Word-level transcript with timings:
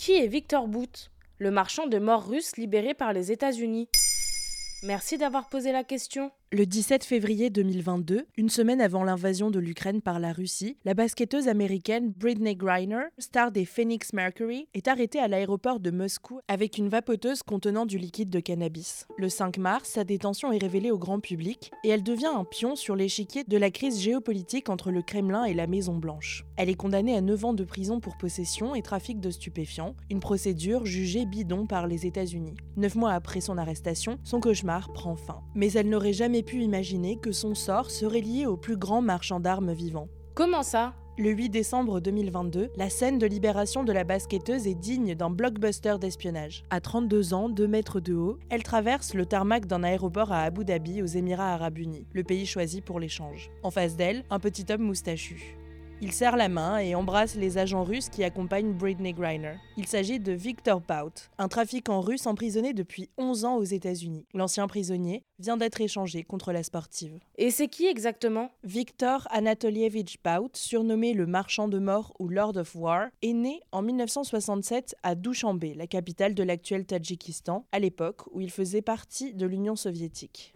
Qui 0.00 0.12
est 0.12 0.28
Victor 0.28 0.66
Bout, 0.66 1.10
le 1.36 1.50
marchand 1.50 1.86
de 1.86 1.98
mort 1.98 2.26
russe 2.26 2.56
libéré 2.56 2.94
par 2.94 3.12
les 3.12 3.32
États-Unis? 3.32 3.90
Merci 4.82 5.18
d'avoir 5.18 5.50
posé 5.50 5.72
la 5.72 5.84
question. 5.84 6.32
Le 6.52 6.66
17 6.66 7.04
février 7.04 7.48
2022, 7.48 8.26
une 8.36 8.48
semaine 8.48 8.80
avant 8.80 9.04
l'invasion 9.04 9.52
de 9.52 9.60
l'Ukraine 9.60 10.02
par 10.02 10.18
la 10.18 10.32
Russie, 10.32 10.76
la 10.84 10.94
basketteuse 10.94 11.46
américaine 11.46 12.10
Britney 12.10 12.56
Griner, 12.56 13.04
star 13.18 13.52
des 13.52 13.64
Phoenix 13.64 14.12
Mercury, 14.12 14.66
est 14.74 14.88
arrêtée 14.88 15.20
à 15.20 15.28
l'aéroport 15.28 15.78
de 15.78 15.92
Moscou 15.92 16.40
avec 16.48 16.76
une 16.76 16.88
vapoteuse 16.88 17.44
contenant 17.44 17.86
du 17.86 17.98
liquide 17.98 18.30
de 18.30 18.40
cannabis. 18.40 19.06
Le 19.16 19.28
5 19.28 19.58
mars, 19.58 19.90
sa 19.90 20.02
détention 20.02 20.50
est 20.50 20.58
révélée 20.58 20.90
au 20.90 20.98
grand 20.98 21.20
public 21.20 21.70
et 21.84 21.90
elle 21.90 22.02
devient 22.02 22.32
un 22.34 22.42
pion 22.42 22.74
sur 22.74 22.96
l'échiquier 22.96 23.44
de 23.44 23.56
la 23.56 23.70
crise 23.70 24.00
géopolitique 24.00 24.70
entre 24.70 24.90
le 24.90 25.02
Kremlin 25.02 25.44
et 25.44 25.54
la 25.54 25.68
Maison 25.68 25.98
Blanche. 25.98 26.44
Elle 26.56 26.68
est 26.68 26.74
condamnée 26.74 27.16
à 27.16 27.20
9 27.20 27.44
ans 27.44 27.54
de 27.54 27.62
prison 27.62 28.00
pour 28.00 28.16
possession 28.18 28.74
et 28.74 28.82
trafic 28.82 29.20
de 29.20 29.30
stupéfiants, 29.30 29.94
une 30.10 30.18
procédure 30.18 30.84
jugée 30.84 31.26
bidon 31.26 31.66
par 31.66 31.86
les 31.86 32.06
États-Unis. 32.06 32.56
Neuf 32.76 32.96
mois 32.96 33.12
après 33.12 33.40
son 33.40 33.56
arrestation, 33.56 34.18
son 34.24 34.40
cauchemar 34.40 34.92
prend 34.92 35.14
fin. 35.14 35.42
Mais 35.54 35.70
elle 35.74 35.88
n'aurait 35.88 36.12
jamais 36.12 36.39
pu 36.42 36.62
imaginer 36.62 37.16
que 37.16 37.32
son 37.32 37.54
sort 37.54 37.90
serait 37.90 38.20
lié 38.20 38.46
au 38.46 38.56
plus 38.56 38.76
grand 38.76 39.02
marchand 39.02 39.40
d'armes 39.40 39.72
vivant. 39.72 40.08
Comment 40.34 40.62
ça? 40.62 40.94
Le 41.18 41.32
8 41.32 41.50
décembre 41.50 42.00
2022, 42.00 42.70
la 42.76 42.88
scène 42.88 43.18
de 43.18 43.26
libération 43.26 43.84
de 43.84 43.92
la 43.92 44.04
basketteuse 44.04 44.66
est 44.66 44.74
digne 44.74 45.14
d'un 45.14 45.28
blockbuster 45.28 45.96
d'espionnage. 46.00 46.64
À 46.70 46.80
32 46.80 47.34
ans, 47.34 47.48
2 47.50 47.66
mètres 47.66 48.00
de 48.00 48.14
haut, 48.14 48.38
elle 48.48 48.62
traverse 48.62 49.12
le 49.12 49.26
tarmac 49.26 49.66
d'un 49.66 49.82
aéroport 49.82 50.32
à 50.32 50.40
Abu 50.42 50.64
Dhabi 50.64 51.02
aux 51.02 51.06
Émirats 51.06 51.52
arabes 51.52 51.76
unis, 51.76 52.06
le 52.14 52.24
pays 52.24 52.46
choisi 52.46 52.80
pour 52.80 53.00
l'échange. 53.00 53.50
En 53.62 53.70
face 53.70 53.96
d'elle, 53.96 54.24
un 54.30 54.38
petit 54.38 54.64
homme 54.72 54.82
moustachu. 54.82 55.59
Il 56.02 56.12
serre 56.12 56.36
la 56.36 56.48
main 56.48 56.78
et 56.78 56.94
embrasse 56.94 57.34
les 57.34 57.58
agents 57.58 57.84
russes 57.84 58.08
qui 58.08 58.24
accompagnent 58.24 58.72
Britney 58.72 59.12
Griner. 59.12 59.56
Il 59.76 59.86
s'agit 59.86 60.18
de 60.18 60.32
Victor 60.32 60.80
Bout, 60.80 61.28
un 61.36 61.48
trafiquant 61.48 62.00
russe 62.00 62.26
emprisonné 62.26 62.72
depuis 62.72 63.10
11 63.18 63.44
ans 63.44 63.56
aux 63.56 63.64
États-Unis. 63.64 64.24
L'ancien 64.32 64.66
prisonnier 64.66 65.24
vient 65.38 65.58
d'être 65.58 65.78
échangé 65.82 66.22
contre 66.22 66.52
la 66.52 66.62
sportive. 66.62 67.18
Et 67.36 67.50
c'est 67.50 67.68
qui 67.68 67.86
exactement? 67.86 68.50
Victor 68.64 69.28
Anatolievich 69.30 70.16
Bout, 70.24 70.56
surnommé 70.56 71.12
le 71.12 71.26
marchand 71.26 71.68
de 71.68 71.78
mort 71.78 72.14
ou 72.18 72.28
Lord 72.28 72.56
of 72.56 72.74
War, 72.74 73.08
est 73.20 73.34
né 73.34 73.60
en 73.70 73.82
1967 73.82 74.96
à 75.02 75.14
Douchambé, 75.14 75.74
la 75.74 75.86
capitale 75.86 76.34
de 76.34 76.42
l'actuel 76.42 76.86
Tadjikistan, 76.86 77.66
à 77.72 77.78
l'époque 77.78 78.22
où 78.32 78.40
il 78.40 78.50
faisait 78.50 78.80
partie 78.80 79.34
de 79.34 79.44
l'Union 79.44 79.76
soviétique. 79.76 80.54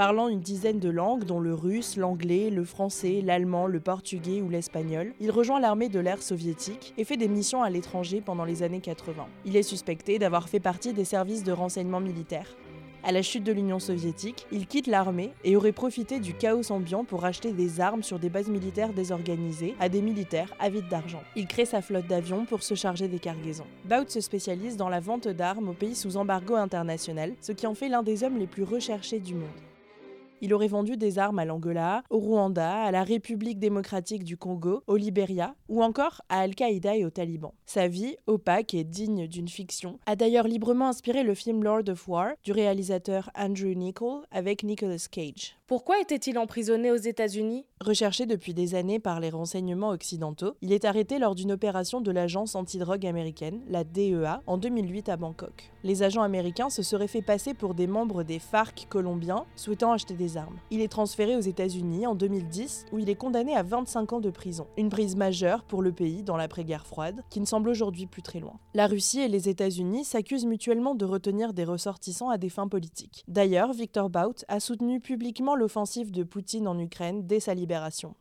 Parlant 0.00 0.28
une 0.28 0.40
dizaine 0.40 0.78
de 0.78 0.88
langues, 0.88 1.24
dont 1.24 1.40
le 1.40 1.52
russe, 1.52 1.98
l'anglais, 1.98 2.48
le 2.48 2.64
français, 2.64 3.20
l'allemand, 3.22 3.66
le 3.66 3.80
portugais 3.80 4.40
ou 4.40 4.48
l'espagnol, 4.48 5.12
il 5.20 5.30
rejoint 5.30 5.60
l'armée 5.60 5.90
de 5.90 6.00
l'ère 6.00 6.22
soviétique 6.22 6.94
et 6.96 7.04
fait 7.04 7.18
des 7.18 7.28
missions 7.28 7.62
à 7.62 7.68
l'étranger 7.68 8.22
pendant 8.24 8.46
les 8.46 8.62
années 8.62 8.80
80. 8.80 9.26
Il 9.44 9.56
est 9.56 9.62
suspecté 9.62 10.18
d'avoir 10.18 10.48
fait 10.48 10.58
partie 10.58 10.94
des 10.94 11.04
services 11.04 11.44
de 11.44 11.52
renseignement 11.52 12.00
militaire. 12.00 12.56
À 13.04 13.12
la 13.12 13.20
chute 13.20 13.44
de 13.44 13.52
l'Union 13.52 13.78
soviétique, 13.78 14.46
il 14.50 14.66
quitte 14.66 14.86
l'armée 14.86 15.34
et 15.44 15.54
aurait 15.54 15.70
profité 15.70 16.18
du 16.18 16.32
chaos 16.32 16.72
ambiant 16.72 17.04
pour 17.04 17.26
acheter 17.26 17.52
des 17.52 17.78
armes 17.82 18.02
sur 18.02 18.18
des 18.18 18.30
bases 18.30 18.48
militaires 18.48 18.94
désorganisées 18.94 19.74
à 19.80 19.90
des 19.90 20.00
militaires 20.00 20.54
avides 20.60 20.88
d'argent. 20.88 21.22
Il 21.36 21.46
crée 21.46 21.66
sa 21.66 21.82
flotte 21.82 22.06
d'avions 22.06 22.46
pour 22.46 22.62
se 22.62 22.74
charger 22.74 23.06
des 23.06 23.18
cargaisons. 23.18 23.66
Baut 23.84 24.08
se 24.08 24.22
spécialise 24.22 24.78
dans 24.78 24.88
la 24.88 25.00
vente 25.00 25.28
d'armes 25.28 25.68
aux 25.68 25.74
pays 25.74 25.94
sous 25.94 26.16
embargo 26.16 26.54
international, 26.54 27.34
ce 27.42 27.52
qui 27.52 27.66
en 27.66 27.74
fait 27.74 27.90
l'un 27.90 28.02
des 28.02 28.24
hommes 28.24 28.38
les 28.38 28.46
plus 28.46 28.64
recherchés 28.64 29.20
du 29.20 29.34
monde. 29.34 29.50
Il 30.42 30.54
aurait 30.54 30.68
vendu 30.68 30.96
des 30.96 31.18
armes 31.18 31.38
à 31.38 31.44
l'Angola, 31.44 32.02
au 32.08 32.18
Rwanda, 32.18 32.82
à 32.82 32.90
la 32.90 33.04
République 33.04 33.58
démocratique 33.58 34.24
du 34.24 34.36
Congo, 34.36 34.82
au 34.86 34.96
Libéria 34.96 35.54
ou 35.68 35.82
encore 35.82 36.22
à 36.28 36.40
Al-Qaïda 36.40 36.96
et 36.96 37.04
aux 37.04 37.10
talibans. 37.10 37.52
Sa 37.66 37.88
vie, 37.88 38.16
opaque 38.26 38.74
et 38.74 38.84
digne 38.84 39.26
d'une 39.26 39.48
fiction, 39.48 39.98
a 40.06 40.16
d'ailleurs 40.16 40.48
librement 40.48 40.88
inspiré 40.88 41.22
le 41.22 41.34
film 41.34 41.62
Lord 41.62 41.88
of 41.88 42.08
War 42.08 42.32
du 42.42 42.52
réalisateur 42.52 43.30
Andrew 43.36 43.74
Niccol 43.74 44.22
avec 44.30 44.62
Nicolas 44.62 45.06
Cage. 45.10 45.56
Pourquoi 45.70 46.00
était-il 46.00 46.36
emprisonné 46.36 46.90
aux 46.90 46.96
États-Unis? 46.96 47.64
Recherché 47.80 48.26
depuis 48.26 48.54
des 48.54 48.74
années 48.74 48.98
par 48.98 49.20
les 49.20 49.30
renseignements 49.30 49.90
occidentaux, 49.90 50.54
il 50.62 50.72
est 50.72 50.84
arrêté 50.84 51.20
lors 51.20 51.36
d'une 51.36 51.52
opération 51.52 52.00
de 52.00 52.10
l'agence 52.10 52.56
antidrogue 52.56 53.06
américaine, 53.06 53.60
la 53.68 53.84
DEA, 53.84 54.42
en 54.48 54.58
2008 54.58 55.08
à 55.10 55.16
Bangkok. 55.16 55.70
Les 55.84 56.02
agents 56.02 56.22
américains 56.22 56.70
se 56.70 56.82
seraient 56.82 57.06
fait 57.06 57.22
passer 57.22 57.54
pour 57.54 57.74
des 57.74 57.86
membres 57.86 58.24
des 58.24 58.40
FARC 58.40 58.88
colombiens 58.88 59.44
souhaitant 59.54 59.92
acheter 59.92 60.14
Il 60.70 60.80
est 60.80 60.88
transféré 60.88 61.36
aux 61.36 61.40
États-Unis 61.40 62.06
en 62.06 62.14
2010 62.14 62.86
où 62.92 62.98
il 62.98 63.08
est 63.08 63.14
condamné 63.14 63.54
à 63.56 63.62
25 63.62 64.12
ans 64.12 64.20
de 64.20 64.30
prison. 64.30 64.66
Une 64.76 64.88
prise 64.88 65.16
majeure 65.16 65.64
pour 65.64 65.82
le 65.82 65.92
pays 65.92 66.22
dans 66.22 66.36
l'après-guerre 66.36 66.86
froide 66.86 67.22
qui 67.30 67.40
ne 67.40 67.46
semble 67.46 67.68
aujourd'hui 67.68 68.06
plus 68.06 68.22
très 68.22 68.40
loin. 68.40 68.54
La 68.74 68.86
Russie 68.86 69.20
et 69.20 69.28
les 69.28 69.48
États-Unis 69.48 70.04
s'accusent 70.04 70.46
mutuellement 70.46 70.94
de 70.94 71.04
retenir 71.04 71.52
des 71.52 71.64
ressortissants 71.64 72.30
à 72.30 72.38
des 72.38 72.48
fins 72.48 72.68
politiques. 72.68 73.24
D'ailleurs, 73.28 73.72
Victor 73.72 74.10
Bout 74.10 74.44
a 74.48 74.60
soutenu 74.60 75.00
publiquement 75.00 75.56
l'offensive 75.56 76.10
de 76.10 76.22
Poutine 76.22 76.68
en 76.68 76.78
Ukraine 76.78 77.26
dès 77.26 77.40
sa 77.40 77.54
libération. 77.54 78.14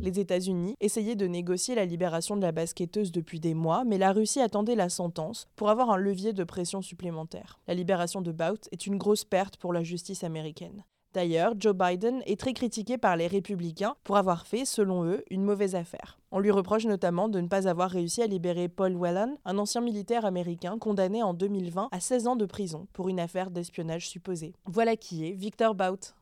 Les 0.00 0.18
États-Unis 0.18 0.74
essayaient 0.80 1.14
de 1.14 1.26
négocier 1.26 1.76
la 1.76 1.84
libération 1.84 2.36
de 2.36 2.42
la 2.42 2.50
basketteuse 2.50 3.12
depuis 3.12 3.38
des 3.38 3.54
mois, 3.54 3.84
mais 3.84 3.98
la 3.98 4.12
Russie 4.12 4.40
attendait 4.40 4.74
la 4.74 4.88
sentence 4.88 5.46
pour 5.54 5.70
avoir 5.70 5.90
un 5.90 5.96
levier 5.96 6.32
de 6.32 6.44
pression 6.44 6.82
supplémentaire. 6.82 7.60
La 7.68 7.74
libération 7.74 8.20
de 8.20 8.32
Bout 8.32 8.68
est 8.72 8.86
une 8.86 8.98
grosse 8.98 9.24
perte 9.24 9.56
pour 9.58 9.72
la 9.72 9.84
justice 9.84 10.24
américaine. 10.24 10.84
D'ailleurs, 11.14 11.54
Joe 11.58 11.74
Biden 11.74 12.22
est 12.24 12.40
très 12.40 12.54
critiqué 12.54 12.96
par 12.96 13.16
les 13.16 13.26
républicains 13.26 13.96
pour 14.02 14.16
avoir 14.16 14.46
fait, 14.46 14.64
selon 14.64 15.04
eux, 15.04 15.24
une 15.30 15.44
mauvaise 15.44 15.74
affaire. 15.74 16.18
On 16.30 16.38
lui 16.38 16.50
reproche 16.50 16.86
notamment 16.86 17.28
de 17.28 17.40
ne 17.40 17.48
pas 17.48 17.68
avoir 17.68 17.90
réussi 17.90 18.22
à 18.22 18.26
libérer 18.26 18.68
Paul 18.68 18.96
Whelan, 18.96 19.36
un 19.44 19.58
ancien 19.58 19.82
militaire 19.82 20.24
américain 20.24 20.78
condamné 20.78 21.22
en 21.22 21.34
2020 21.34 21.88
à 21.92 22.00
16 22.00 22.26
ans 22.28 22.36
de 22.36 22.46
prison 22.46 22.86
pour 22.94 23.10
une 23.10 23.20
affaire 23.20 23.50
d'espionnage 23.50 24.08
supposée. 24.08 24.54
Voilà 24.64 24.96
qui 24.96 25.28
est 25.28 25.32
Victor 25.32 25.74
Bout. 25.74 26.14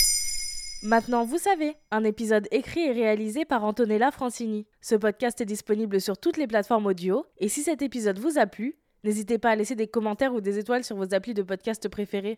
Maintenant, 0.83 1.25
vous 1.25 1.39
savez, 1.39 1.77
un 1.91 2.05
épisode 2.05 2.49
écrit 2.51 2.81
et 2.81 2.93
réalisé 2.93 3.45
par 3.45 3.65
Antonella 3.65 4.11
Francini. 4.11 4.67
Ce 4.81 4.95
podcast 4.95 5.41
est 5.41 5.47
disponible 5.47 6.01
sur 6.01 6.19
toutes 6.19 6.39
les 6.39 6.47
plateformes 6.47 6.87
audio, 6.87 7.27
et 7.39 7.49
si 7.49 7.63
cet 7.63 7.83
épisode 7.83 8.19
vous 8.19 8.39
a 8.39 8.47
plu, 8.47 8.77
n'hésitez 9.05 9.39
pas 9.39 9.51
à 9.51 9.57
laisser 9.57 9.77
des 9.77 9.89
commentaires 9.89 10.35
ou 10.35 10.41
des 10.41 10.59
étoiles 10.59 10.85
sur 10.85 10.97
vos 10.97 11.15
applis 11.15 11.35
de 11.35 11.43
podcast 11.43 11.87
préférés. 11.89 12.37